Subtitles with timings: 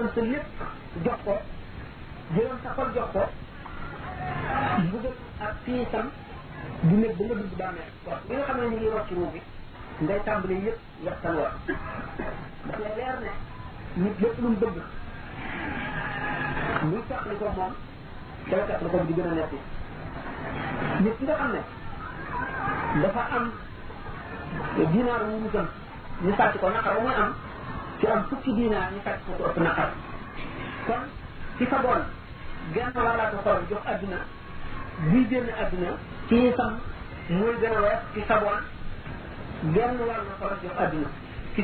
[0.00, 0.42] jël sa lépp
[1.04, 1.34] jox ko
[2.34, 3.20] jëloon sa xol jox ko
[4.84, 5.12] mbugal
[5.44, 6.06] ak fiisam
[6.82, 9.14] du nekk ba nga dugg bàmmeel kon bi nga xam ne ñu ngi wax ci
[9.14, 9.40] ruub bi
[10.04, 11.52] ngay tàmbali yëpp waxtaan wax
[12.66, 13.30] ndax la leer ne
[13.96, 14.76] mu bëgg
[16.82, 17.72] muy teqli ko moom
[18.50, 19.52] dana teqli ko di gën a nekk
[21.02, 21.60] nit ki nga xam ne
[23.02, 23.52] dafa am
[24.92, 25.66] dinaar wu mu gën
[26.24, 27.32] ñu sàcc ko naqar ba muy am
[28.00, 29.88] ci am fukki diinaar ñu fekk ko ëpp naqar
[30.86, 31.02] kon
[31.56, 32.00] ci fa bon
[32.74, 34.20] genn wàllaatu xol jox adduna
[35.10, 35.64] buy gën a
[36.28, 36.78] ci sa bon
[37.60, 38.60] genn wàllu ci sa bon
[39.74, 41.08] genn wàllu xol jox adduna
[41.54, 41.60] ci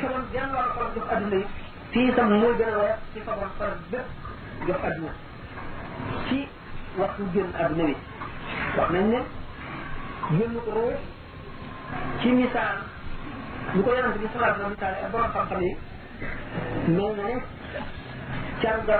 [2.11, 3.25] itam muy gën a wees
[4.67, 5.13] jox adduna
[6.29, 6.39] ci
[7.01, 7.97] waxtu génn adduna wi
[8.77, 9.21] wax nañ ne
[10.39, 10.99] génn ko ruux
[12.21, 12.77] ci misaal
[13.75, 15.47] ñu ko yonante bi salaat misaal ak borom xam
[16.87, 17.35] mel ne
[18.63, 18.99] carga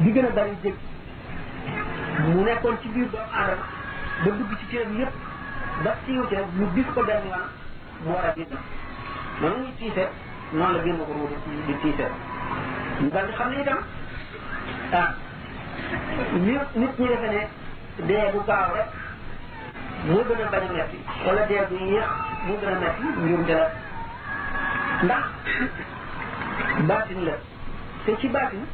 [0.00, 0.74] bi gën a bari jëg
[2.32, 3.64] mu nekkoon ci biir doomu aadama
[4.24, 5.12] ba dugg ci cëram yépp
[5.84, 7.46] ba siiw ca ñu gis ko benn yoon
[8.02, 8.52] mu war a génn
[9.40, 10.04] noonu ñu tiise
[10.52, 11.34] noonu la génn ko ruudu
[11.66, 12.06] di tiise
[13.00, 13.78] ñu daal xam ne itam
[15.00, 15.10] ah
[16.44, 17.42] ñëpp nit ñi defe ne
[18.08, 18.88] dee bu gaaw rek
[20.06, 22.06] moo gën a bañ a metti wala dee bu yéex
[22.46, 23.66] moo gën a metti njuumte la
[25.04, 25.24] ndax
[26.88, 27.32] baatin la
[28.04, 28.64] te ci baatin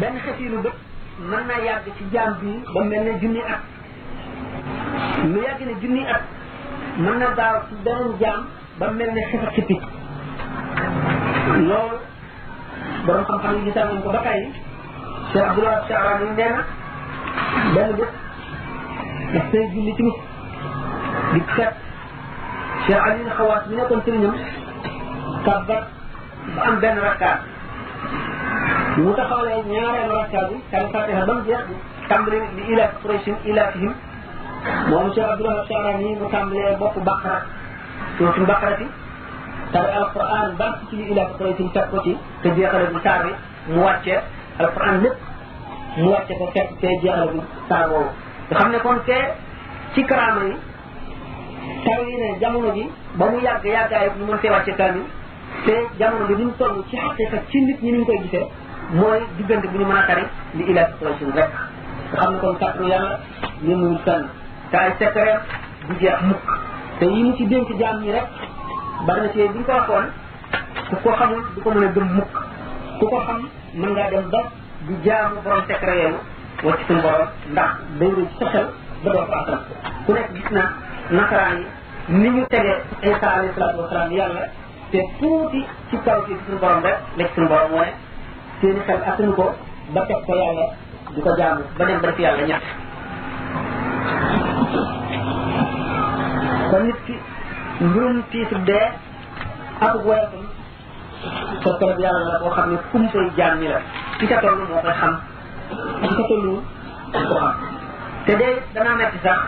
[0.00, 0.74] benn xefiinu bët
[1.18, 3.60] mën naa yàgg ci jaam bi ba mel ne junni at
[5.24, 6.22] lu yàgg ne junni at
[6.98, 8.46] mën na gaaw ci beneen jaam
[8.78, 9.78] ba mel ne xef ak xippi
[11.68, 11.96] loolu
[13.06, 14.50] borom xam-xam yi gisal ko ba tey
[15.32, 16.54] Cheikh Abdoulaye Chaaraan yi nee
[17.74, 18.12] benn bés
[19.32, 20.18] daf koy julli tamit
[21.32, 21.74] di seet
[22.86, 24.34] Cheikh Aliou Xawaas mi nekkoon sëriñam
[25.44, 25.82] kàbbat
[26.56, 27.38] ba am benn rakkaat
[28.96, 31.64] mu taxawalee ñaareelu rakkaat bi kan fatiha ba mu jeex
[32.08, 33.92] tàmbali li ila qurayshim ila fihim
[34.90, 37.38] moom Cheikh Abdoulaye Charan yi mu tàmbalee bopp baqara
[38.18, 38.86] suutu baqara ci
[39.72, 42.12] tari alquran ba ci li ila qurayshim teg ko ci
[42.42, 43.32] te jeexale bu saar bi
[43.74, 44.20] mu wàccee
[44.62, 45.16] alquran lépp
[45.96, 48.10] mu wàcce ko fekk te jeexale bu saar boobu
[48.48, 49.18] nga xam ne kon te
[49.94, 50.54] ci karaama yi
[51.84, 52.84] taw yi ne jamono ji
[53.18, 55.06] ba mu yàgg yàggaay ñu mën see wàcce kaamil
[55.62, 58.46] te jamono bi ni mu toll ci xaqiqa ci nit ñi ni koy gisee
[58.98, 60.24] mooy diggante bu ñu mën a tari
[60.56, 61.48] li ilahi situation rek
[62.10, 63.16] nga xam ne kon kàttanu yàlla
[63.66, 64.22] yénnuwul fenn
[64.70, 65.40] te ay secret
[65.88, 66.44] du jeex mukk
[66.98, 68.26] te yi mu ci dénk jaam ñi rek
[69.06, 70.06] bari na ci bi ñu ko waxoon
[70.90, 72.34] ku ko xamul du ko mën a gëm mukk
[72.98, 73.38] ku ko xam
[73.78, 74.40] mën ngaa dem ba
[74.86, 76.18] du jaamu borom secret yooyu
[76.66, 77.00] wacc suñu
[77.52, 78.66] ndax day rëy ci sa xel
[79.02, 79.60] ba doo ko attan
[80.04, 80.62] ku nekk gis na
[81.16, 81.66] nasaraan yi
[82.22, 84.42] ni ñu tegee Isa alayhi salaatu wasalaam yàlla
[84.94, 85.60] te tuuti
[85.90, 87.90] ci kaw ci suñu borom rek nekk suñu borom mooy
[88.62, 89.46] seen xel attanu ko
[89.94, 90.66] ba teg ko yàlla
[91.14, 92.64] di ko jaamu ba dem ba def yàlla ñett
[96.70, 97.14] kon nit ki
[97.84, 98.86] mbirum tiisu dee
[99.86, 100.44] ak woyatam
[101.64, 103.80] sa torop yàlla la boo xam ne kum koy jaam la
[104.30, 105.14] ca toll moo koy xam
[106.02, 106.46] ca toll
[107.30, 107.52] ko xam
[108.26, 108.32] te
[108.98, 109.40] metti sax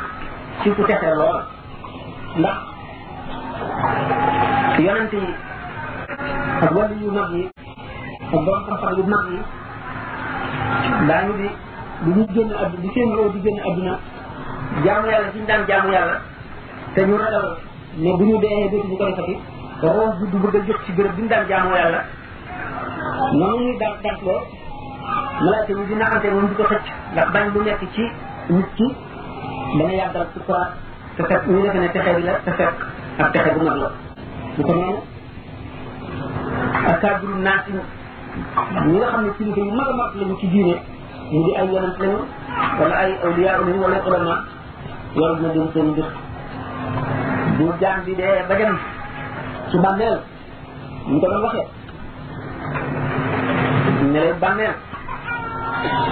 [0.62, 0.82] ci ku
[1.18, 1.38] lool
[2.38, 2.58] ndax
[4.82, 5.34] yonent yi
[6.62, 7.42] ak wàllu yu mag yi
[8.32, 9.38] ak borom xam-xam yu mag yi
[11.08, 11.48] daañu di
[12.02, 13.94] bu ñu génn àdduna di seen réew di génn àdduna
[14.84, 16.16] jaamu yàlla ci ñu daan jaamu yàlla
[16.94, 17.46] te ñu ragal
[17.96, 19.36] ne bu ñu dee dootuñu ko defati
[19.82, 22.00] roo juddu bëgg a jóg ci béréb bi ñu daan jaamu yàlla
[23.32, 24.40] noonu ñuy daan daatloo
[25.44, 28.02] malaaka yi di naxante moom di ko xëcc ndax bañ lu nekk ci
[28.48, 28.88] nit ki
[29.78, 30.68] dana yàggal ci croit
[31.16, 32.76] te fekk ñu defe ne texe bi la te fekk
[33.18, 33.90] ak texe bu mag la
[34.56, 35.00] lu ko noonu
[36.90, 38.98] akaabiru naasi ñi nga xam ne yu
[39.78, 40.74] mag a mag lañu ci diine
[41.30, 42.18] ñu di ay yonent lañu
[42.78, 44.36] wala ay awliya lañu wala ulama
[45.16, 46.08] yor na dem seen mbir
[47.56, 48.76] bu jaam bi dee ba dem
[49.70, 50.16] ci bàmmeel
[51.10, 51.68] ñu ko doon waxee
[54.12, 54.74] ne leen bàmmeel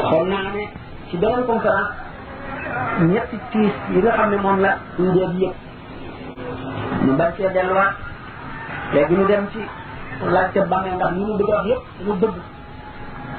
[0.09, 0.43] xool naa
[3.01, 5.57] ne ci tiis yi nga ne moom la ñu dee bi yëpp
[7.05, 7.33] ñu bañ
[8.95, 9.59] léegi ñu dem ci
[10.33, 12.35] laajte bànne ndax ñu mu bëgg wax yépp ñu bëgg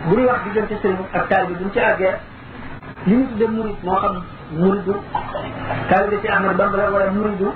[0.05, 2.13] bu ñuy wax diggante sëriñ ak taal bi buñ ci àggee
[3.07, 4.15] li ñu tuddee murid moo xam
[4.61, 4.93] muridu
[5.89, 7.47] taal bi ci ahmad bamba la wala muridu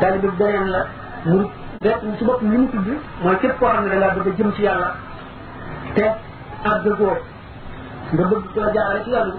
[0.00, 0.80] taal bi beneen la
[1.26, 1.50] murid
[1.86, 2.86] rek ci bopp li mu tudd
[3.22, 4.88] mooy képp koo xam ne da ngaa bëgg a jëm ci yàlla
[5.94, 6.04] te
[6.70, 7.18] àgg góor
[8.12, 9.32] nga bëgg ko jaarale ci yoonu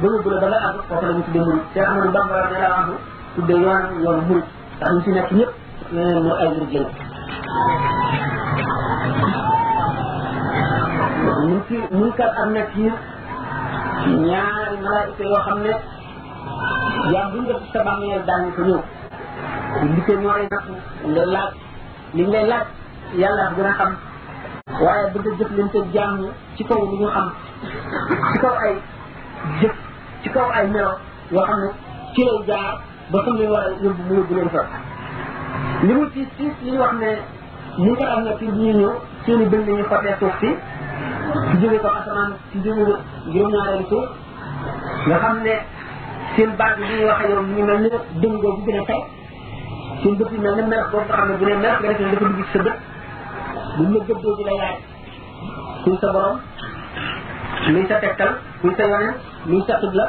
[0.00, 2.84] bëgg da àgg la ñu tuddee murid te ahmadu bamba la ne laa
[3.34, 5.50] tuddee yoon yoon murid ndax ñu ci nekk ñëpp
[6.40, 6.86] ay murid
[11.42, 12.94] mun ci munkar ak nakiir
[14.28, 15.72] ñaari malaayika yoo xam ne
[17.12, 18.80] yaa buñ def sa bàmmeel daañu ko ñëw
[19.94, 20.64] li ko ñooree nag
[21.12, 21.52] nga laaj
[22.16, 22.46] li ngay
[23.20, 23.90] yàlla gën a xam
[24.84, 26.78] waaye bëgg a lu melo yoo xam ne ci mu
[34.16, 37.10] yóbbu leen mu wax ne
[37.80, 38.90] ñi nga xam ne ci ñi ñëw
[39.24, 40.48] seeni bënd ñu fotee suuf si
[41.50, 42.82] ci jóge ko asamaan ci jóge
[43.32, 44.08] juróom ñaareelu suuf
[45.06, 45.54] nga xam ne
[46.36, 47.88] seen baat bi ñuy waxee yow ñu mel ni
[48.20, 49.02] dëng boo bu gën a taw
[50.02, 52.08] seen bët yi mel ni melax boobu nga xam ne bu ne melax nga defee
[52.20, 52.76] dafa dugg ci sa bët
[53.76, 54.76] bu ñu la gëddoo di la laaj
[55.82, 56.36] kuy sa borom
[57.72, 58.30] luy sa tegtal
[58.60, 59.14] kuy sa yoneen
[59.48, 60.06] luy sa tub la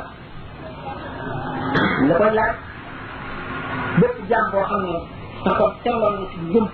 [2.08, 2.52] la koy laaj
[4.00, 4.98] bépp jaam boo xam ne
[5.44, 6.68] sa xol teewal na si gëm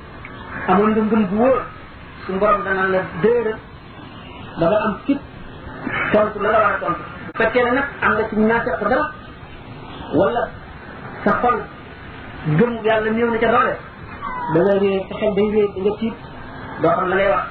[0.70, 1.60] amoon nga ngëm bu wóor
[2.26, 3.58] suñu borom danaan la déedéet
[4.60, 5.20] da nga am fit
[6.14, 7.04] tontu la la war a tontu.
[7.26, 9.02] bu fekkee ne nag am nga ci ñaata dara
[10.18, 10.42] wala
[11.24, 11.58] sa xol
[12.58, 13.76] gëm yàlla néew na ca doole
[14.54, 16.18] da ngay réer sa xel day réer da nga tiit
[16.82, 17.44] doo xam la lay wax.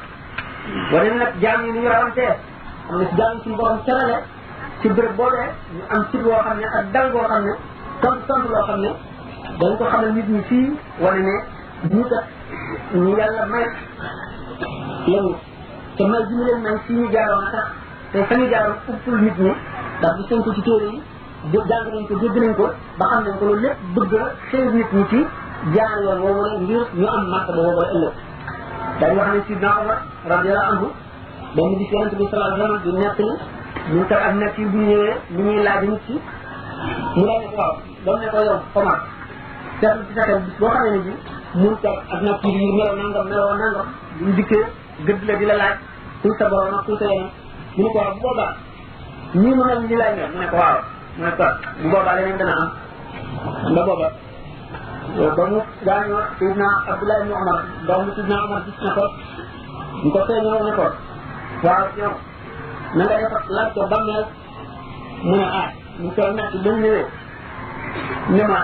[0.92, 2.32] wane nag jaam yi ni ñu rawantee
[2.88, 4.16] am na ci jaam yi suñu borom terale
[4.80, 7.54] ci béréb boo dee ñu am fit woo xam ne ak dal boo xam ne
[8.02, 8.90] tontu tontu loo xam ne
[9.58, 10.68] dañ ko xamal nit ñi fii
[11.02, 11.34] wane ne
[11.96, 12.24] ñu kat.
[12.94, 13.66] ñu yàlla may
[15.06, 15.26] lañu
[15.96, 17.66] te may bi ñu leen may fi ñu jaaroon sax
[18.12, 19.52] te fa ñu jaaroon uppul nit ñi
[19.98, 20.88] ndax gis nañ ko ci téere
[21.52, 22.66] yi jàng nañ ko dégg nañ ko
[22.98, 25.18] ba xam nañ ko loolu lépp bëgg a xeer nit ñi ci
[25.74, 28.14] jaar yoon woowu ngir ñu am màkk ba woowu ëllëg
[29.00, 29.98] dañ wax ne sidna Omar
[30.30, 30.86] radiyallahu anhu
[31.56, 32.84] benn bis yonent bi sallallahu nekk
[33.18, 33.28] li
[33.94, 36.14] ñu tax ak nekk yi bu ñëwee li ñuy laaj nit ci
[37.16, 37.72] mu ne waaw
[38.04, 38.98] doon ne ko yow Omar
[39.80, 41.12] seetlu ci sa bis boo xamee ne bi
[41.56, 43.86] mun kat ak natt yi ñu meloo nangam meloo nangam
[44.20, 44.64] buñ dikkee
[45.06, 45.74] gëdd la di la laaj
[46.22, 47.30] kuy sa borom ak kuy sa yoon
[47.76, 48.52] mu ne ko a bu boobaa
[49.40, 50.78] ñii mu mel ni laaj nga mu ne ko waaw
[51.16, 51.44] mu ne ko
[51.80, 52.54] bu boobaa leneen dana
[53.72, 54.08] nga booba ba
[55.50, 59.04] mu gaañoo Sidna Abdoulaye ibn Omar doomu Sidna Omar gis na ko
[60.02, 60.90] ñu ko feeñoo
[61.66, 62.14] waaw yow
[62.96, 64.24] na nga def laaj ko bàmmeel
[65.28, 65.68] mu ne ah
[66.00, 68.60] mu ko nekk ba mu ñëwee ma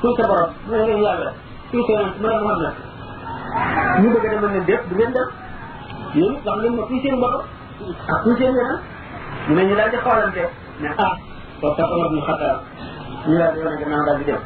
[0.00, 1.32] kuy sa borom mu ne leen yàlla
[1.70, 2.68] puissance mën a war na
[4.02, 5.28] ñu bëgg a demal ne déet du ngeen dem
[6.14, 7.36] yéen it wax ngeen ma kuy seen bopp
[8.12, 8.78] ak kuy seen yeneen
[9.48, 10.42] ñu ne ñu daal di xoolante
[10.82, 11.14] ne ah
[11.60, 12.56] kooku sax Omar ñu xataa
[13.26, 14.40] ñu daal di wane gannaaw daal di dem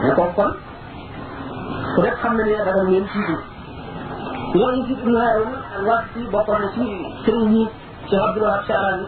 [0.00, 0.50] mais kooku kon
[1.94, 3.36] ku nekk xam na ne dara ngeen jiitu
[4.58, 5.52] loolu ci naayoon
[5.88, 6.80] wax ci bokkoon na ci
[7.24, 7.64] sëriñ ñi
[8.08, 9.04] ci Abdoul Wahab Charani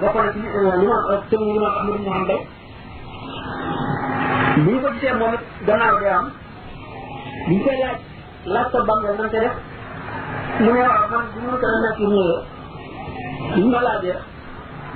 [0.00, 0.98] bokkoon na ci euh, li ma
[1.30, 2.40] sëriñ li ma Ahmadou Mouhamed
[4.66, 6.26] bu ñu ko gisee moom it gannaaw day am
[7.48, 7.96] bu ñu koy laaj
[8.52, 9.52] laaj ko bam la nan te def
[10.62, 12.36] mu ne waaw man bu ma ko doon nekk ñëwee
[13.54, 14.18] bu ñu ma laajee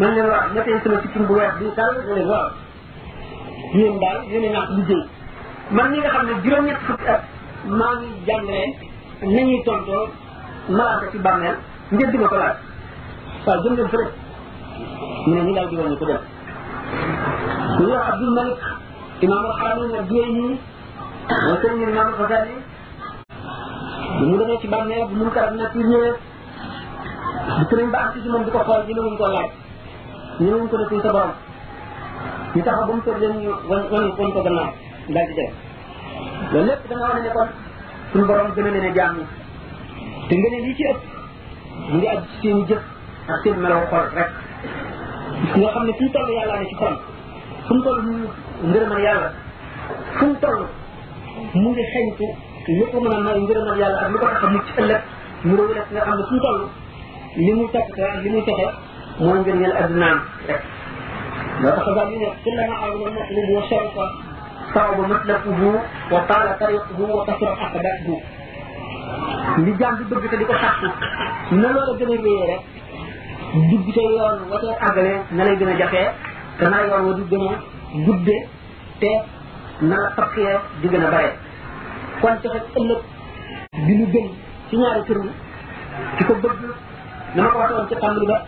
[0.01, 2.49] man ne waaw ñetteel sama sikkim bu weex bii tàll ne leen waaw
[3.75, 5.03] yéen daal yéen a ñàkk liggéey
[5.71, 7.21] man mi nga xam ne juróom-ñett fukki at
[7.79, 8.69] maa ngi jàngalee
[9.35, 10.07] nañuy tontoo
[10.69, 11.57] malaaka ci bàmmeel
[11.93, 12.57] ngeen di ma ko laaj
[13.47, 14.07] waaw jëm leen fële
[15.27, 16.21] mu ne ñu daal di ko dem
[17.79, 18.59] ñu wax Abdul Malik
[19.23, 20.47] imam al-qanun ak dia ni
[21.31, 22.55] wa sëñ ñu imam al-ghazali
[24.19, 26.15] bu mu demee ci bàmmeel bu mu karab nekk yu ñëwee
[27.57, 29.51] bu sëriñ ba ci mom diko xol xool ñu newuñ ko laaj
[30.43, 31.33] ñu newuñ ko defu sa borom
[32.55, 33.35] ñu taxaw ba mu tëdd leen
[33.71, 34.71] wan won wan ko gannaaw
[35.15, 35.51] daal di def
[36.53, 37.49] loolu lépp dama wane ne kon
[38.11, 39.17] suñu borom gëna leene jamm
[40.29, 41.01] te nga ne ci ëpp
[41.89, 42.83] mu ngi aju ci seen jëf
[43.33, 44.31] ak seen melaw xol rek
[45.59, 46.95] nga xam ne fii yalla ni ci xol
[47.67, 48.01] fu mu toll
[48.69, 49.31] ngërëmal yàlla
[50.17, 50.61] fu mu toll
[51.61, 52.27] mu ngi xeñtu
[52.79, 55.01] lu ko mën a may ngërëmal yàlla ak lu ko tax mucc ëllëg
[55.47, 56.59] mu réew rek nga xam ne fu mu toll
[57.45, 58.69] li muy toppatoo li muy texe
[59.25, 60.61] mooy ngir ñel addunaam rek
[61.63, 64.05] loo tax daal ñu ne kullama awla matlubu wa sharifa
[64.73, 65.71] sawba matlabuhu
[66.13, 68.17] wa taala tariquhu wa kasura aqdatuhu
[69.65, 70.87] li jaam bi bëgg te di ko sàkku
[71.63, 72.61] na loola gën a réyee rek
[73.71, 76.09] dugg te yoon watee na lay gën a jafee
[76.59, 77.55] te naa yoon wa du gën a
[77.95, 78.37] jubbe
[79.01, 79.13] te
[79.87, 81.31] naa fakkee di gën a bare
[82.21, 83.01] kon taxit ëllëg
[83.85, 84.27] bi ñu gën
[84.81, 85.19] ñaari tur
[86.17, 86.59] ki bëgg
[87.35, 88.39] na ma ko waxee ci tàmbali ba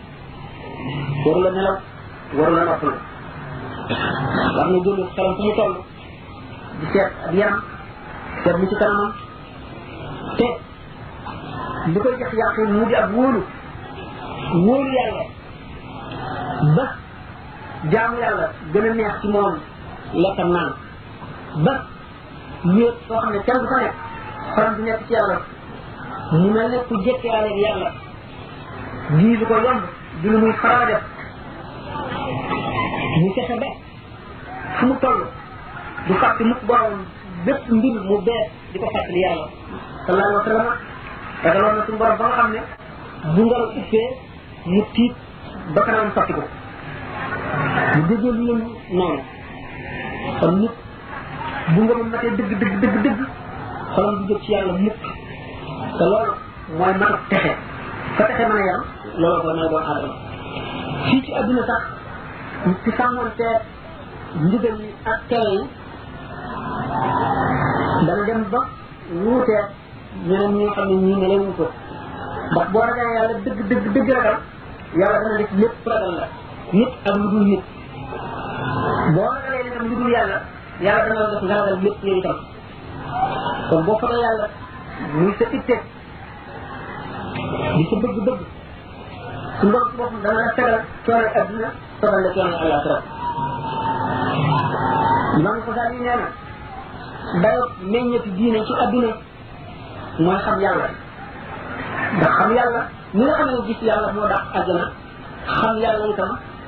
[1.25, 1.77] waru la nelaw
[2.37, 2.93] waru la noppalu
[4.55, 5.41] war na góorlu xelam fu
[6.79, 7.61] di seet ak yaram
[8.43, 9.11] seet mu ci kanamam
[10.37, 10.47] te
[11.91, 13.41] li koy jox mu di ak wóolu
[14.65, 15.23] wóolu yàlla
[16.75, 16.85] ba
[17.91, 19.55] jaamu yàlla gën a neex ci moom
[20.13, 20.71] lekk ak naan
[21.65, 21.73] ba
[22.75, 23.95] wéet soo xam ne kenn du fa nekk
[24.55, 25.37] xolam nekk ci yàlla
[26.31, 27.89] mu mel ne ku jëkkaale ak yàlla
[29.17, 29.83] lii lu ko yomb
[30.21, 31.01] du lu muy faral
[33.21, 33.69] mu fexe ba
[34.77, 35.21] fu mu toll
[36.07, 36.97] du fàtte mukk borom
[37.45, 39.47] bépp mbir mu bees di ko fàttali yàlla
[40.05, 40.71] sallallahu alayhi wa sallam
[41.43, 42.61] ragaloon na suñu ba nga xam ne
[43.35, 44.09] bu ngelaw ubbee
[44.65, 45.13] mu tiit
[45.73, 46.41] ba kanam fàttiku
[48.09, 48.59] dëggal noonu
[48.91, 49.21] noonu
[50.39, 50.73] kon nit
[51.73, 53.19] bu nga mën matee dëgg dëgg dëgg dëgg
[53.93, 54.99] xolam du jóg ci yàlla mukk
[55.99, 56.31] loolu
[56.77, 57.51] mooy mën a texe
[58.15, 58.81] fa texe mën a yam
[59.21, 60.15] loolu ko may doon aadama
[61.05, 61.81] fii ci adduna sax
[62.83, 63.49] ci sàmmante
[64.45, 65.63] ndigal yi ak tere yi
[68.05, 68.59] dana dem ba
[69.23, 69.63] wuutee
[70.27, 71.65] ñeneen ñi nga xam ne ñii ne leen ko
[72.51, 74.37] ndax boo ragalee dëgg dëgg dëgg ragal
[74.99, 76.25] yàlla dana def lépp ragal la
[76.73, 77.59] nit ak lu
[79.15, 80.39] boo xamee ne tam lu dul yàlla
[80.79, 82.37] yàlla dana la def ngangal lépp yooyu tam
[83.69, 84.47] kon boo xamee yàlla
[85.13, 85.75] muy sa itte
[87.75, 88.41] di sa bëgg-bëgg
[89.59, 90.75] su mbokk si boppam dana la tegal
[91.05, 93.01] coono adduna sobal la coono àllaaxira
[95.43, 96.27] man ko daal di nee na
[97.41, 99.11] dayoo meññeeti diine ci adduna
[100.23, 100.87] mooy xam yàlla
[102.17, 102.81] ndax xam yàlla
[103.13, 103.49] ni nga xam
[103.87, 104.43] yàlla moo dàq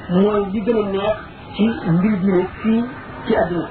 [0.09, 1.17] mooy li gën a neex
[1.55, 2.81] ci mbir bi nekk fii
[3.27, 3.67] ci àdduna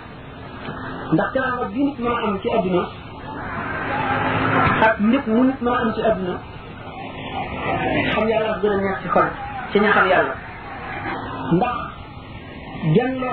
[1.12, 2.82] ndax teraanga bi nit mën a am ci àdduna
[5.12, 6.36] nit mën a am ci àdduna
[8.12, 9.28] xam yàlla ak gën a neex ci xol
[9.70, 10.34] ci ña xam yàlla
[11.56, 11.76] ndax
[12.94, 13.30] jëlle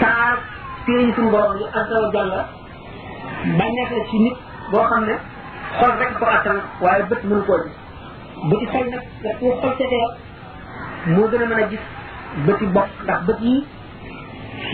[0.00, 0.34] taar
[0.84, 2.40] téeyi suñu borom yi azza wa jalla
[4.10, 4.36] ci nit
[4.70, 5.14] boo xam ne
[5.78, 7.72] xol rek ko attan waaye bët mënu koo gis
[8.48, 9.84] bu ci nag nga tuur xol ca
[11.12, 11.80] moo gën a mën a gis
[12.46, 13.54] bëti bopp ndax bët yi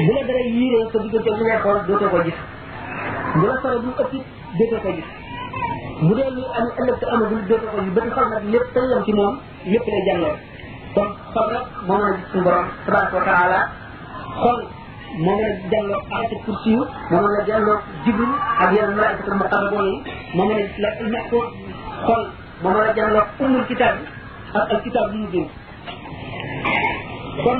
[0.06, 1.42] bu la dara yiiree sa diggante mu
[2.10, 2.34] ko gis
[3.36, 3.94] bu la sore ëpp it
[4.82, 5.08] ko gis
[6.06, 9.02] bu dee luy am ëllëg te amagul dootoo ko gis bëti xol nag lépp tëllam
[9.04, 9.34] ci moom
[9.72, 10.36] lépp lay jàngoo
[10.94, 13.60] kon xol rek moo mën a gis suñu borom tabaraka wa taala
[14.40, 14.58] xol
[15.24, 17.78] moo mën a jàngoo ayatu kursi yu moo mën a jàngoo
[18.62, 18.88] a gis
[20.78, 21.38] la ilmax ko
[22.06, 22.22] xol
[22.62, 23.96] moo mën a jàngoo ummul kitaab
[24.70, 25.50] al kitaab mu bind
[27.42, 27.58] kon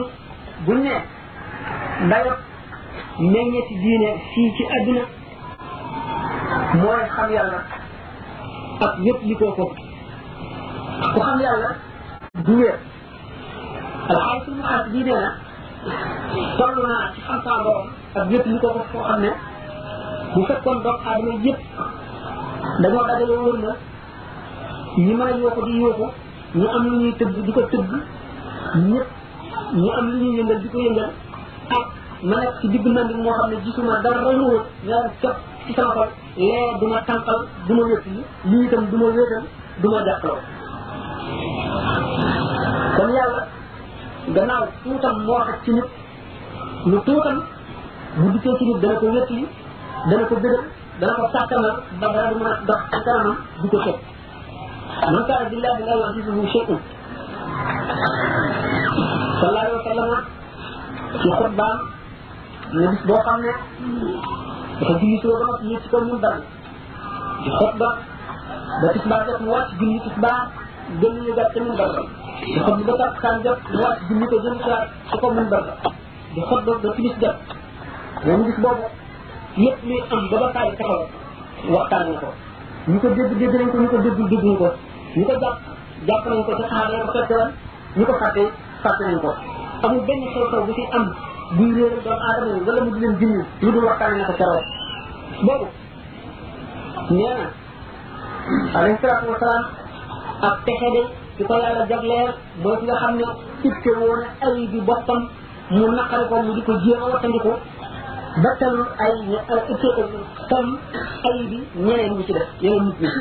[0.67, 0.93] bu ne
[2.11, 2.39] dayot
[3.19, 5.05] meññeeti diine fii ci adduna
[6.83, 7.59] mooy xam yàlla
[8.87, 9.65] ak yëpp li ko ko
[11.13, 11.71] ku xam yàlla
[12.45, 12.77] du wéer
[14.13, 15.31] alxaalis mu xaas bii nee na
[16.59, 17.89] toll naa ci xam saa borom
[18.19, 19.31] ak yëpp li ko ko foo xam ne
[20.35, 21.59] bu fekkoon doom aadama yëpp
[22.83, 23.71] dañoo dajale wër na
[25.05, 26.07] ñi mën a yooku di yooku
[26.59, 27.91] ñu am lu ñuy tëgg di ko tëgg
[28.91, 29.09] ñëpp
[29.75, 31.11] ñu am li ñu yëngal di ko yëngal
[31.69, 31.85] ah, ak
[32.29, 34.47] ma nekk ci digg nandi moo xam ne gisuma dara lu
[34.87, 38.19] ñaar cap ci sama xol lee eh, duma tànkal duma wéet yi
[38.51, 39.45] lii itam duma wéetal
[39.83, 40.41] duma jàppaloo
[42.97, 43.43] kon yàlla
[44.37, 45.89] gannaaw tuutam moo xat ci nit
[46.91, 47.37] lu tuutam
[48.17, 49.43] bu dikkee ci nit dana ko wéet yi
[50.11, 50.35] dana ko
[51.01, 53.99] dana ko sàkkanal ba dara du mën a dox ci kanamam di ko xet
[55.15, 56.61] man kaana billahi
[59.45, 60.13] sallallahu alayhi wa sallam
[61.23, 61.77] ci xutbaam
[62.79, 63.51] ne bis boo xam ne
[64.81, 66.39] dafa julli suba ba noppi ñëw ci kaw ñu dal
[67.43, 67.89] ci xutba
[68.83, 70.41] ba tisbaar jot mu wàcc julli tisbaar
[71.01, 71.93] gën ñu gàtt ñu dal
[72.53, 75.67] di xutba ba takkusaan jot mu wàcc julli ko jëm saa ci kaw ñu dal
[76.35, 77.37] di xutba ba timis jot
[78.27, 78.87] moom gis boobu
[79.63, 81.03] yëpp luy am ba ba taay taxaw
[81.75, 82.29] waxtaan ko
[82.91, 84.69] ñu ko dégg dégg nañ ko ñu ko dégg dégg nañ ko
[85.17, 85.57] ñu ko jàpp
[86.09, 87.49] jàpp nañ ko ci xaar la ko fekkoon
[87.97, 88.45] ñu ko fàtte
[88.85, 89.31] fàtte nañ ko
[89.87, 91.07] amul benn xew-xew am
[91.59, 94.65] buy réeral doomu wala mu di leen jëriñ lu dul waxtaane na ko keroog
[95.47, 95.67] boobu
[97.19, 97.47] nee na
[104.45, 105.21] alayhi bi boppam
[105.71, 107.53] mu naqari ko mu di ko jéem a wattandiku
[108.43, 108.51] ba
[108.99, 109.13] ay
[111.51, 113.21] bi ñeneen ñi ci def yeneen nit ñi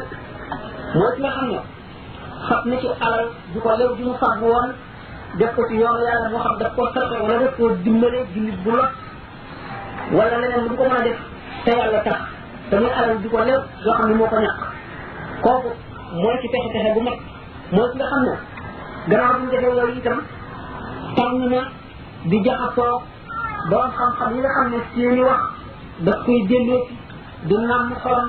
[0.95, 1.59] moo ci nga xam ne
[2.49, 4.39] fab ci alal di ko lew di mu fab
[5.37, 8.57] def ko ci yoon yàlla moo xam daf koo sàrte wala daf koo dimbale jullit
[8.63, 8.89] bu lot
[10.13, 11.19] wala leneen lu ko mën a def
[11.65, 12.17] te yàlla tax
[12.69, 14.61] te muy alal di ko lew yoo xam ne moo ko ñàkk
[15.41, 15.67] kooku
[16.21, 17.17] mooy ci pexe pexe bu mag
[17.73, 18.33] mooy ci nga xam ne
[19.07, 20.19] gannaaw bu ñu defee itam
[21.15, 21.61] tànn na
[22.29, 23.01] di jaxasoo
[23.69, 25.41] borom xam-xam yi nga xam ne seeni wax
[26.05, 26.81] daf koy delloo
[27.47, 28.27] ci nam xolam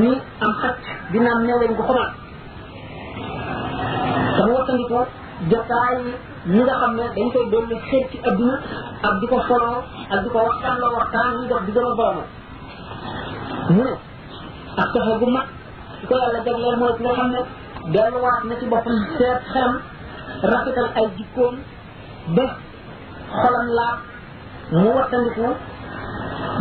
[0.00, 2.10] ni am xacc di nam nelañ ko xamal
[4.38, 5.02] dama wattandiku
[5.50, 6.00] jotaay
[6.52, 8.56] yi nga xam ne dañ koy dolli xër ci adduna
[9.08, 9.72] ak di ko solo
[10.14, 11.58] ak di ko waxtaan la waxtaan yi a
[11.98, 12.18] borom
[13.74, 13.90] mu ne
[14.82, 15.46] ak taxe gu mag
[16.00, 17.40] su ko yàlla jagleel mooy ki nga xam ne
[17.92, 19.74] delluwaat na ci boppam seet xelam
[20.50, 21.54] rafetal ay jikkoom
[22.36, 22.44] ba
[23.42, 23.98] xolam laab
[24.80, 25.46] mu wattandiku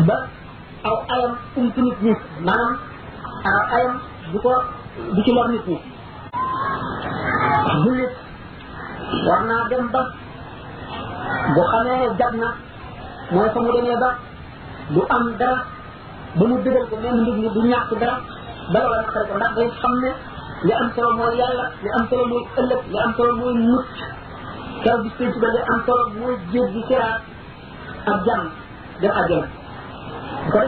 [0.08, 0.16] ba
[0.92, 2.14] aw ayam umtu nit ñi
[2.46, 2.74] maanaam
[3.52, 3.94] aw ayam
[4.44, 4.54] ko
[5.14, 5.66] du ci lor nit
[9.22, 9.64] war naa
[11.56, 12.50] bu xamee ne na
[13.32, 14.10] mooy fa mu demee ba
[14.90, 15.64] du am dara
[16.38, 18.18] ba mu dëgal ko même nit ñi du ñàkk dara
[18.74, 19.72] bala wala naqare
[20.64, 23.90] ko am solo mooy yàlla li am solo mooy ëllëg li am solo mooy mucc
[24.84, 27.22] kaw bis penc ba li am solo mooy jéggi siraat
[28.12, 28.52] ak jàmm
[29.02, 29.40] def bu
[30.52, 30.60] ko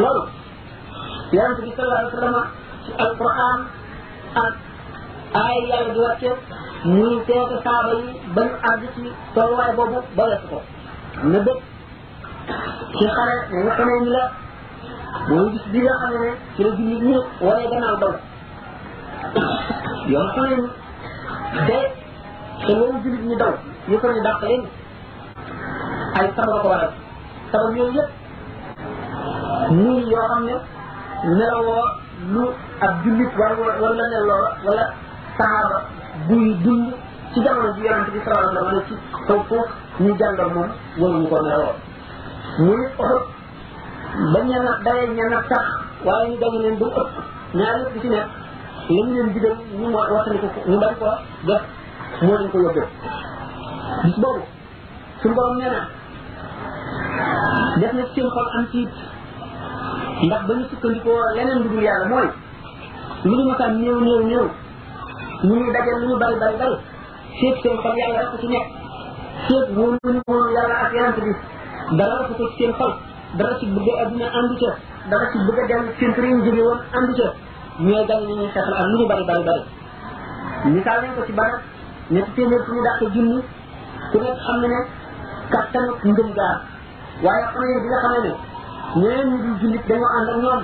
[0.00, 0.22] loolu
[1.32, 2.46] yonente bi sallallahu alayhi wa sallam
[2.84, 3.60] ci alquran
[4.44, 4.54] ak
[5.36, 6.30] aay yàlla di wàcce
[6.84, 9.02] muy teete saaba yi bañ àgg ci
[9.34, 10.58] tolluwaay boobu ba weesu ko
[11.30, 11.60] na dëkk
[12.98, 14.24] ci xare nga xamee ni la
[15.28, 17.12] mooy gis bi nga ne ci la jullit ñi ni
[18.00, 18.10] de
[22.64, 23.54] te loolu jullit ñi daw
[23.88, 24.40] ñu ko ne dàq
[26.16, 26.92] ay sabab ko waral
[27.52, 28.10] sabab yooyu yëpp
[29.76, 30.54] muy yoo xam ne
[31.38, 31.86] nelawoo
[32.34, 32.44] lu
[32.86, 34.86] ab jullit ne loola wala
[35.38, 35.76] saxaaba
[36.28, 36.84] buy dund
[37.32, 39.58] ci jamono ji yonente bi sallallahu alayhi wa sallam ci kaw foofu
[40.02, 41.72] ñu jàngal moom waruñu ko meloo
[42.58, 43.22] muy oxot
[44.32, 45.64] ba ñenn dayee ñenn tax
[46.06, 47.10] waaye ñu dañu leen ba mu ëpp
[47.58, 48.28] ñaar yëpp ci nekk
[48.92, 51.06] li ñu leen digal ñu ma waxtani ko ñu bañ ko
[51.48, 51.62] def
[52.22, 52.86] moo leen ko yóbbee
[54.04, 54.42] bis boobu
[55.20, 55.82] suñu borom nee na
[57.80, 58.90] def na seen xol am tiit
[60.26, 62.28] ndax ba ñu sukkandikoo leneen dugul yàlla mooy
[63.24, 64.46] lu ñu ma saan néew néew néew
[65.46, 66.76] ñu ñu dajé ñu bari bari bari
[67.40, 68.66] seet seen xol yàlla rek ci nekk
[69.46, 71.30] seet wóolu ñu wóolu yàlla ak yonent bi
[71.98, 72.90] dara ko ci seen xol
[73.38, 74.70] dara ci bëgg aduna andu ca
[75.10, 77.26] dara ci bëgg dem seen tëriñ jóge woon andu ca
[77.86, 79.62] ñooy dal ñu ñuy xeexal ak lu ñu bari bari bari
[80.74, 81.56] misaal nañ ko ci bana
[82.14, 83.38] ñetti téeméer fu ñu dàq junni
[84.10, 84.78] ku ini xam ne
[85.52, 86.56] kattanu ngëm gaar
[87.24, 88.36] waaye xamee bi nga xamee
[89.00, 89.10] ne
[89.42, 90.62] ñu jullit dañoo ànd ak ñoom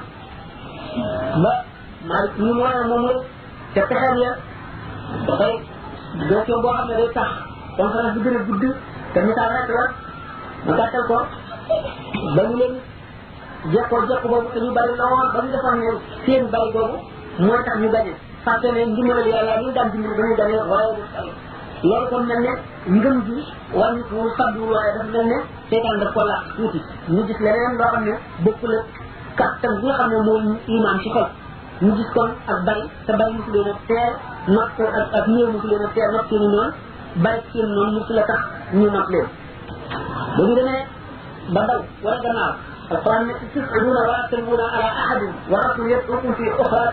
[1.43, 1.53] ba
[2.09, 3.13] maalik ñu mooy moom la
[3.75, 3.81] te
[4.25, 4.33] ya
[5.27, 5.55] dafay
[6.29, 7.31] question xam ne day tax
[7.79, 8.65] conférence bi gën a gudd
[9.13, 9.85] te misaal rek la
[10.67, 11.19] ñu gàttal ko
[12.37, 12.75] ba ñu leen
[13.73, 15.91] jekkoo jekk boobu te ñu bari lool ba ñu defoon ne
[16.27, 16.97] seen bari boobu
[17.45, 18.13] mooy tax ñu gañe
[18.45, 20.93] fàtte ne ndimbalal yàlla ñu daan dimbali ba ñu gañe waaye
[21.87, 22.53] loolu kon mel ne
[22.97, 23.37] ngëm gi
[23.79, 25.37] wàññiwul faddu waaye dafa mel ne
[25.71, 26.81] seytaan daf ko laax tuuti
[27.15, 28.15] ñu gis leneen loo xam ne
[28.45, 28.87] bokkul ak
[29.39, 30.43] kattan bi nga xam ne mooy
[30.77, 31.29] imaam ci xol
[31.85, 35.27] ñu gis kon ak bari te bari ñu si leen a not seen ak ak
[35.29, 36.71] néew mosu leen a teer not seen i noon
[37.23, 38.41] bari seen noon mosu la tax
[38.75, 39.27] ñu not leen
[40.37, 40.85] bu ñu demee
[41.55, 42.55] ba daw wala gannaaw
[42.93, 45.21] القرآن تسعدون وأسلمون على أحد
[45.53, 46.87] ورسول يدعوكم في أخرى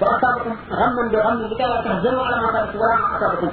[0.00, 3.48] وأصابكم غما بغم لكي لا تحزنوا على ما أصابكم ولا ما أصابكم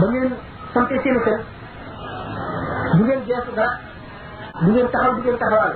[0.00, 0.30] بنين
[0.74, 1.38] سمتي سيمتن
[2.98, 3.58] بنين جاسد
[4.62, 5.72] بنين تخل بنين تخل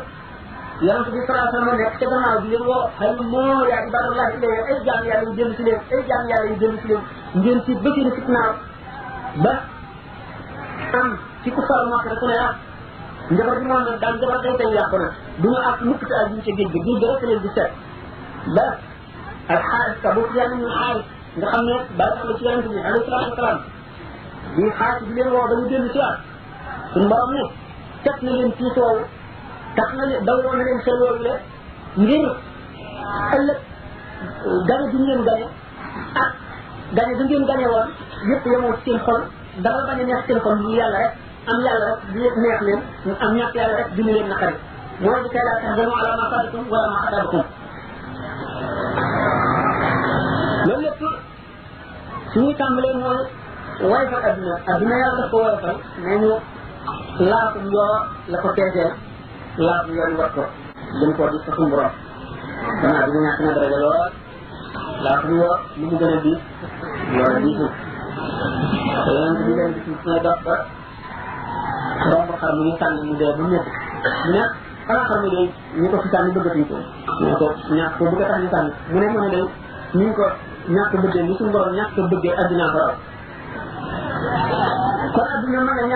[0.81, 3.65] yonent bi sallallahu alayhi wa sallam nekk ca gannaaw bi leen woo xëy na moo
[3.71, 6.75] yaa ibaadallah ilayhi ay jaam yàlla yu jëm ci leen ay jaam yàlla yu jëm
[6.81, 7.03] ci leen
[7.41, 8.51] ngeen ci bëggin fitnaaw
[9.43, 9.53] ba
[11.01, 11.11] am
[11.43, 12.53] ci ku faru Makka ku ne ah
[13.33, 14.99] njabar bi moom nag njabar day tey yàqu
[15.43, 17.71] du ñu ak mukk ci àdduna ca géej gi géej gi rek leen di seet
[18.57, 18.67] ba
[19.53, 21.07] al xaaris ka boobu yàlla ñu xaaris
[21.39, 23.59] nga xam ne bàyyi xam ne ci yonent bi alayhi salaatu wa salaam
[24.55, 26.19] di xaaris bi leen woo ba ñu génn ci waat
[26.93, 27.45] suñu borom ne
[28.05, 28.99] teg na leen ci soow
[29.79, 31.35] tax na ne dawloo na leen sa loolu la
[32.03, 32.27] ngir
[33.37, 33.59] ëllëg
[34.69, 35.47] gane du ngeen gane
[36.23, 36.31] ak
[36.97, 37.89] gane du ngeen gane woon
[38.29, 39.21] yëpp yemoo seen xol
[39.65, 41.13] dara bañ a neex seen xol bu yàlla rek
[41.51, 44.55] am yàlla rek di neex leen ñu am ñàkk yàlla rek di ñu leen naqari
[45.01, 47.45] mooy di kay laa taxzanu ala ma fatakum wala ma atabakum
[50.67, 51.01] loolu lépp
[52.33, 53.21] suñuy tàmbalee mooy
[53.91, 56.31] woyfal adduna adduna yàlla daf ko woyfal nañu
[57.31, 57.95] laakum yoo
[58.33, 58.91] la ko teesee
[59.67, 60.43] laaj yoon war ko
[60.99, 61.93] jëm koo gis ko borom
[62.81, 64.13] gannaaw bi mu na dara lool
[65.05, 66.41] laaj ñu yoo li mu gën a diis
[67.17, 67.67] loolu diisu
[69.05, 69.73] te yéen bi leen
[70.07, 70.55] di dox ba
[72.11, 73.67] romb xar mu ñu tànn mu dee bu ñëpp
[74.25, 74.41] mu ne
[74.87, 75.41] xanaa xam ne
[75.81, 76.77] ñu ko fi tànn bëggatuñ ko
[77.25, 77.85] ñu ko ko ñu
[79.11, 79.43] mu ne ne
[79.93, 80.27] ñu ko
[80.71, 81.73] ni borom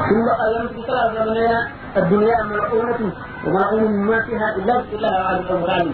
[0.09, 1.59] ثم أيام تسعة زمنية
[1.99, 3.01] الدنيا ملعونة
[3.45, 5.87] وملعون ما فيها إلا إلا وعلى الأمران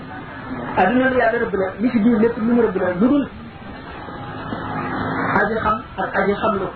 [0.78, 3.24] أدنى لي على ربنا ليش دي لك من ربنا بدل
[5.40, 5.76] أجي خم
[6.18, 6.70] أجي خم له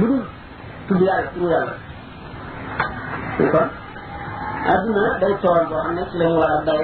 [0.00, 0.22] بدل
[0.90, 1.62] تبيع تبيع
[4.74, 6.76] أدنى ده تورن بقى نسلم ولا ده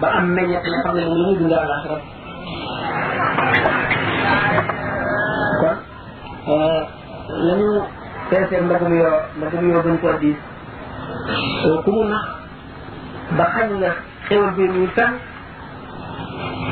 [0.00, 1.96] ba am meññet nga xam ne moom la muy dundal alaxira
[5.60, 5.76] kon
[7.46, 7.82] lañu euh,
[8.28, 10.38] seesee mbagum yoo mbagum yoo gën koo diis
[11.66, 12.24] euh, ku mu nax
[13.36, 13.90] ba xañ la
[14.26, 15.12] xewal bi muy tan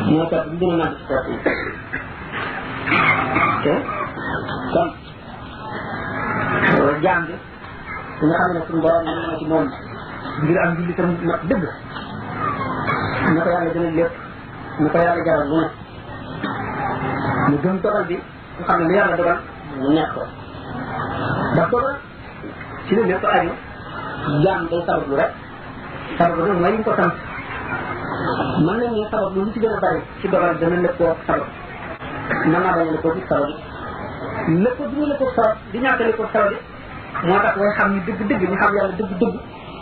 [0.05, 1.11] kon euh, nga xam
[8.55, 9.05] ne suñu borom
[9.39, 9.65] ci moom
[10.43, 11.09] ngir am jullitam
[11.49, 11.65] dëgg
[13.33, 14.11] ñu ko yàlla jëlal lépp
[14.81, 18.17] ñu ko yàlla jaral lu ne mu gëm dogal bi
[18.57, 19.39] nga xam ne lu yàlla dogal
[19.79, 20.21] mu nekk ko
[21.53, 21.95] ndax dogal
[22.87, 23.51] ci la lépp aju
[24.45, 25.31] jaam day sabablu rek
[26.19, 27.15] sabablu nag mooy ñu ko sant
[28.65, 31.47] mën nañ ne sabablu lu ci gën a bari ci dogal dana lëppoo sabab
[32.47, 33.49] mën naa bañ a lëppoo ci sabab
[34.47, 36.57] bi lëppoo bi ñu lëppoo sabab di ñàkk lëppoo sabab bi
[37.27, 39.35] moo tax way xam ni dëgg-dëgg ñu xam yàlla dëgg-dëgg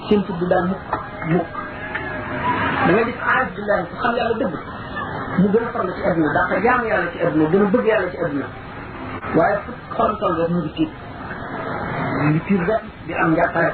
[0.08, 0.80] seen tudd daal mukk
[1.32, 1.61] mukk
[2.86, 4.54] da nga gis aarif billahi ku xam yàlla dëgg
[5.40, 7.86] mu gën a farlu ci àdduna daa ko jaamu yàlla ci àdduna gën a bëgg
[7.92, 8.46] yàlla ci àdduna
[9.36, 10.92] waaye fu xolam toll rek mu ngi tiit
[12.20, 13.72] mu ngi tiit rek di am njàppare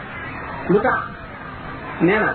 [0.71, 0.99] lu tax
[2.07, 2.33] nee na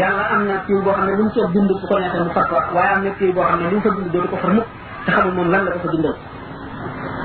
[0.00, 2.30] yàlla am na tiw boo xam ne lu mu ca bind su ko neexee mu
[2.30, 4.36] far ko waaye am na tiw boo xam ne lu mu fa bind dootu ko
[4.42, 4.66] far mukk
[5.04, 6.16] te xamul moom lan la ko fa bindal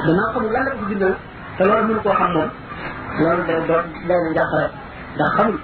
[0.06, 1.14] danaa xamul lan la ko fa bindal
[1.58, 2.50] te loolu mënu koo xam moom
[3.22, 4.68] loolu day doon day na njàppare
[5.16, 5.56] ndax xamul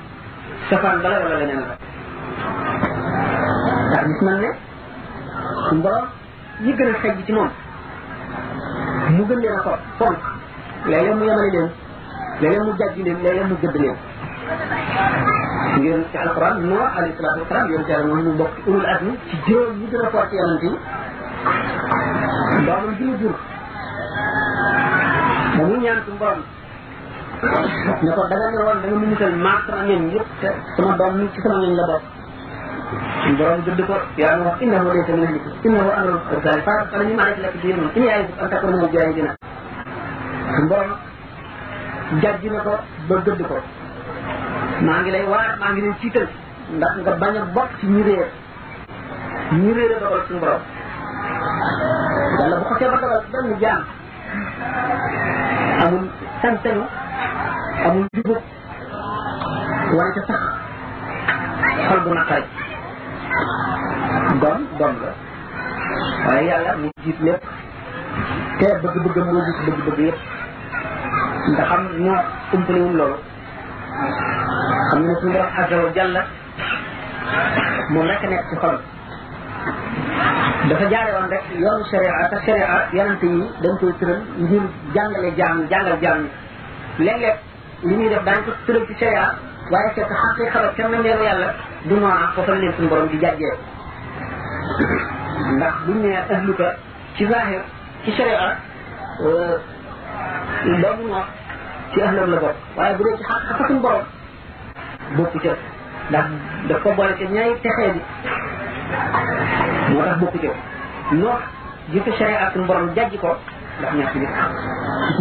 [0.70, 1.76] safaan bala wala leneen la
[4.20, 4.52] gis man ne
[5.70, 6.06] suñ borom
[6.78, 7.50] gën a xejj ci moom
[9.18, 10.18] mu gën leen a ko fonk
[10.86, 11.68] léeg-léeg mu yemale leen
[12.40, 13.96] léeg-léeg mu jàjj leen léeg-léeg mu gëdd leen
[15.80, 19.36] ngeen ci alquran no alayhi salatu wassalam yoon ci yàlla mu bokk ulul azmi ci
[19.48, 20.78] juróom ñi gën a fort yonante yi
[22.66, 23.36] doomam bi mu jur
[25.58, 26.42] ba mu ñaan suñ borom
[28.04, 31.68] ne ko da nga ne woon da nga mu yëpp te sama doom ci sama
[31.80, 32.04] la bokk
[33.24, 36.74] suñu borom judd ko yaa ngi wax innahu laysa min ahlik innahu amrun urdan fa
[36.92, 39.32] fa ñu maarek lakk diinum in yaay an takon min jaahilina
[40.54, 40.94] suñu borom
[42.22, 42.74] jàjji na ko
[43.08, 43.58] ba gëdd ko
[44.86, 46.28] maa ngi lay waar maa ngi lay tiital
[46.78, 48.30] ndax nga bañ a bokk ci ñi réer
[49.60, 50.62] ñi réer a dogal suñu borom
[52.40, 53.82] yàlla bu xasee ba dogal benn jaam
[55.84, 56.06] amul
[56.42, 56.84] santanu
[57.88, 58.42] amul jubub
[59.98, 60.42] wante sax
[61.88, 62.50] xol bu naqari
[64.42, 65.12] dom dom la
[66.28, 67.42] waaye yàlla mi gis lépp
[68.60, 70.20] te bëgg-bëgg begitu gis bëgg-bëgg yëpp
[71.52, 72.22] nga xam ñoo
[72.54, 73.18] umpaliwul loolu
[74.90, 76.22] xam ne suñu borom azza wa jalla
[77.92, 78.78] moom rek nekk ci xolam
[80.70, 85.32] dafa jaare woon rek yoonu sharia te sharia yonante yi dañ koy tëral ngir jàngale
[85.38, 86.20] jaam jàngal jaam
[87.00, 87.38] léeg-léeg
[87.84, 89.26] li ñuy def ko tëral ci sharia
[89.72, 89.94] waaye
[90.76, 91.50] kenn nañ leen yàlla
[91.88, 93.56] du noona foofa leen suñu borom di jàjjee
[95.56, 96.76] ndax buñ nee ahluka
[97.16, 97.62] ci zahir
[98.04, 98.58] ci sharia
[99.24, 99.58] euh,
[100.82, 101.26] doomu noor
[101.94, 104.04] ci ahlam la bokk waaye bu dee ci xaq xaq suñu borom
[105.16, 105.50] bokku ca
[106.10, 106.26] ndax
[106.68, 110.54] daf ko boole ca ñaari texee bi moo tax bokku ca
[111.12, 111.40] noor
[111.94, 113.36] jëfe sharia suñu borom jàjji ko
[113.80, 114.30] ndax ñaar ci nit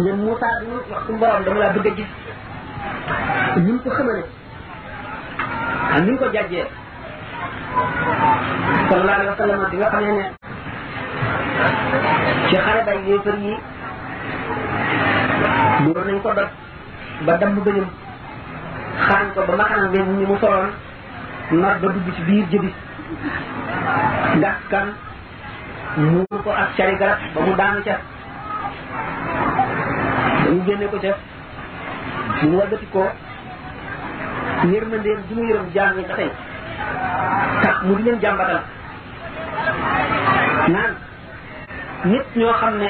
[0.05, 1.99] ñun Moussa bi ñu wax borom dama laa bëgg
[3.55, 4.23] a ko xamale
[5.87, 6.65] ak ko jàjjee
[8.89, 10.25] sallallahu alayhi wa sallam bi nga xamee ne
[12.49, 13.53] ci xare bay yéefar yi
[15.93, 16.49] door nañ ko dog
[17.25, 17.87] ba damm gëñëm
[19.35, 22.71] ko ba maxanam leen ni ba dugg ci biir jëbi
[24.37, 24.87] ndax kan
[25.97, 27.09] muur ko ak cari ba
[27.45, 27.95] mu daanu ca
[30.43, 31.11] dañu génne ko ca
[32.45, 33.03] ñu wàggati ko
[34.67, 36.29] yërmandeem nah, ji mu yërëm jaam ñi tey
[37.63, 38.59] tax mu di leen jàmbatal
[40.73, 40.91] naan
[42.11, 42.89] nit ñoo xam ne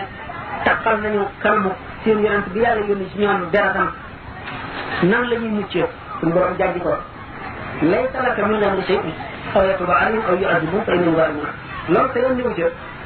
[1.02, 1.70] nañu kalmu
[2.04, 2.28] seen bi
[3.12, 3.42] ci ñoom
[5.04, 5.86] nan la ñuy muccee
[6.34, 6.94] borom jàjji ko
[7.92, 9.00] lay talaka min lam shay
[9.56, 11.50] aw yatuba alayhim aw yu'adibu fa innahum zalimun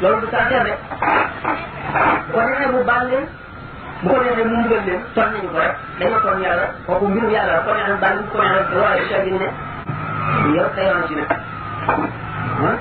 [0.02, 0.80] loolu sa du rek
[2.72, 3.24] ko
[4.04, 7.30] bu ko defee mu mbugal leen toog nañu ko rek dañoo toog yàlla kooku mbirum
[7.36, 9.48] yàlla ko neexal baal ko neexal te waaye chef bi ne
[10.56, 12.76] yow sa yoon ci ne ah.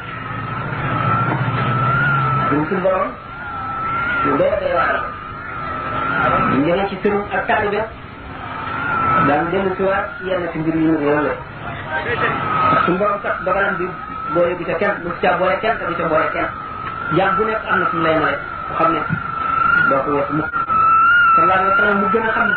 [2.49, 3.11] suñu borom
[4.25, 5.01] lu doy doy waar la.
[6.57, 7.81] ñu demee ci tëru ak taalibe
[9.29, 11.33] daan dellu si waat yenn ci mbir yu ñu yoon la.
[12.85, 13.87] suñu borom kat dogalam bi
[14.35, 16.49] boole bi ca kenn ca boole kenn te du ca boole kenn
[17.17, 19.01] jàpp bu nekk am na fu mu lay nooyee nga xam ne
[19.89, 20.62] doo ko weesu mukk
[21.33, 22.49] sallallahu alayhi wa mu gën a xam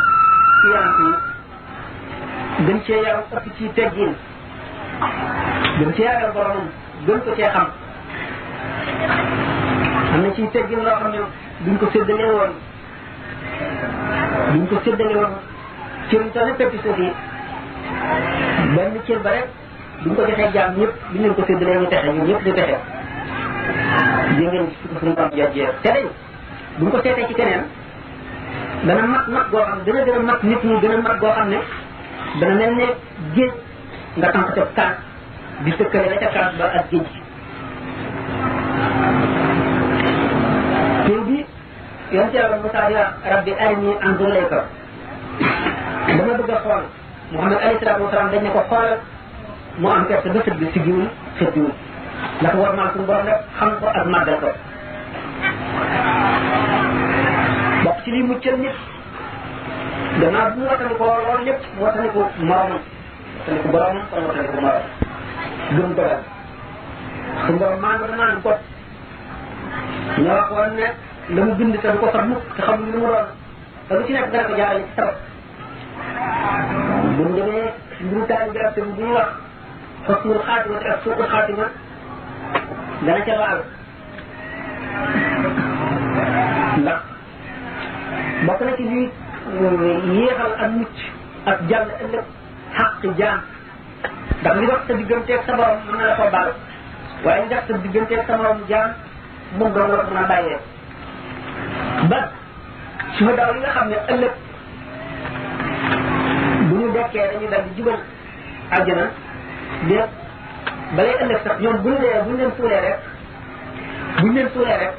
[0.60, 2.80] ci yonent yi gën
[3.58, 4.14] ci teggin
[5.80, 6.68] gën cee ragal boromam
[7.06, 7.68] gën ko cee xam
[10.14, 11.20] am na ciy teggin loo xam ne
[11.66, 12.52] duñ ko séddalee woon
[14.54, 15.34] duñ ko séddalee woon
[16.10, 17.10] cër yi tamit peppi suuf yi
[18.76, 19.48] benn cër ba rek
[20.04, 22.78] duñ ko joxee jaam ñëpp duñ leen ko séddalee ñu texe ñun ñëpp di texe.
[24.38, 24.68] dégg ngeen
[25.00, 25.28] suñu ko
[25.82, 26.06] te dañ
[26.78, 27.64] buñ ko seetee ci keneen.
[28.86, 29.82] dana mat mat goo xam
[30.14, 31.60] a mat nit ñi gën a mat goo xam ne
[32.42, 32.86] dana mel ne
[33.36, 33.52] géej
[34.18, 34.94] nga tànk ca kaas
[35.64, 37.08] di tëkkale la ca kaas ba ak géej
[41.06, 41.38] tur bi
[42.14, 44.60] yoon ci yàlla Moussa di wax rabbi arini anzur ilayka
[46.16, 46.84] dama bëgg a xool
[47.32, 48.38] Muhammad
[49.78, 50.80] mu am perte ba sëb bi si
[52.62, 53.40] war naa suñu borom rek
[53.80, 54.50] ko ak màggal ko
[57.86, 58.76] bokk ci lii muccal nit
[60.20, 62.82] gannaaw bi mu watani ko loolu lépp mu watani ko moromam
[63.48, 64.82] watani ko boromam kon watani ko moromam
[65.76, 66.20] gëm dogal
[67.46, 68.60] suñu borom maa nga naan kot
[70.24, 70.88] ñoo waxoon ne
[71.36, 73.28] la mu bind te du ko far mukk te xam lu mu doon
[73.88, 75.16] te lu ci nekk dana ko jaarale ci sabab
[77.16, 77.68] bu ñu demee
[78.06, 79.32] mbiru taal garab te bu ñu wax
[80.08, 81.66] xosnul xaatima te ak suuqul xaatima
[83.06, 83.60] dana ca laal
[86.82, 87.02] ndax
[88.44, 89.08] bokk na ci lii
[89.62, 90.96] euh, yéexal ak mucc
[91.48, 92.26] ak jàll ëllëg
[92.76, 93.38] xaq jaam
[94.42, 96.50] ndax li dox sa digganteeg sa borom mën na la ko baal
[97.24, 98.90] waaye li dox sa digganteeg sa borom jaam
[99.58, 100.58] moom doon la ko mën a bàyyee
[102.12, 102.20] ba
[103.16, 104.34] suñu daaw yi nga xam ne ëllëg
[106.70, 108.00] bu ñu dekkee dañuy dal di jubal
[108.78, 109.06] àjjana
[109.88, 110.00] dé
[110.96, 113.00] balay ëllëg sax ñoom bu ñu dee bu ñu leen fuulee rek
[114.20, 114.96] bu ñu leen fuulee rek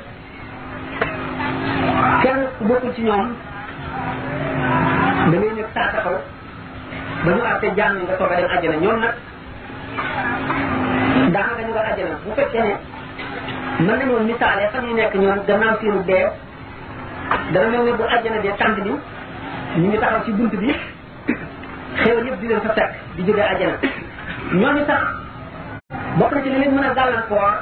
[2.22, 3.26] kenn ku bokkul ci ñoom
[5.30, 6.16] da ngay nekk saa taxaw
[7.24, 9.14] ba ñu àtte jàmm nga soog a dem àjjana ñoom nag
[11.34, 12.74] daanaka ñu nga àjjana bu fekkee ne
[13.86, 16.26] mën nañoo misaale fa ñuy nekk ñoom gannaaw seenu dee
[17.54, 18.82] dana mel ne bu àjjana dee bi
[19.78, 20.70] ñu ngi taxaw ci bunt bi
[22.02, 23.76] xéwal yëpp di leen fa fekk di jógee àjjana
[24.60, 25.02] ñooñu sax
[26.18, 27.52] bokk na ci li leen mën a gàllankoor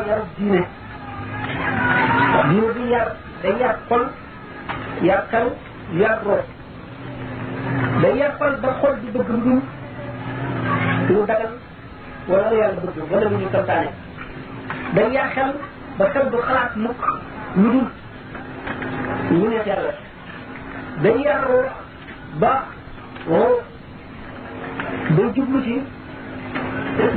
[0.00, 0.58] yang
[2.48, 3.08] diine bi yar
[3.42, 4.02] day yar xol
[5.08, 5.46] yar xel
[6.00, 6.44] yar rox
[8.02, 9.30] day yar xol di bëgg
[11.08, 11.52] lu dagal
[12.28, 13.90] wala lu yàlla bëgg wala lu ñu santaane
[14.94, 15.50] day yar xel
[15.98, 17.02] ba xel du xalaat mukk
[17.56, 17.80] lu
[19.28, 19.92] dul ñu neex yàlla
[21.02, 21.66] day yar rox
[22.40, 22.52] ba
[23.30, 23.54] rox
[25.16, 25.74] day jublu ci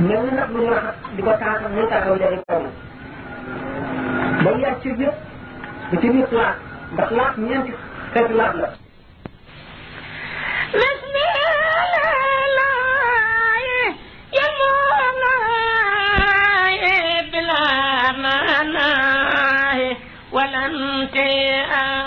[0.07, 2.62] mel ni nag lu ñu raxas di ko taasal muy taasal léegi kaw
[4.43, 5.15] ba mu yàgg ci yëpp
[5.91, 6.56] ba ci biir laat
[6.93, 7.73] ndax laat ñeenti
[8.13, 8.69] xeetu laat la.
[20.36, 20.73] ولن
[21.13, 22.07] تيئا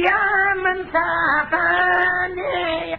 [0.06, 0.18] या
[0.64, 1.06] मंसा
[1.54, 2.98] पे